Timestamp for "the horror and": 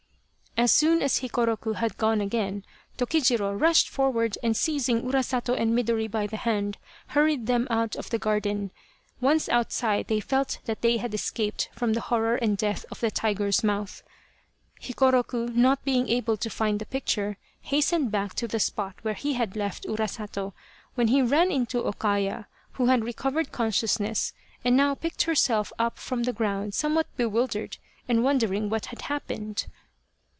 11.93-12.57